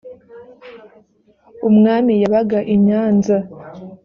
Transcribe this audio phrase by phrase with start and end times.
[1.67, 3.37] umwami yabaga i nyanza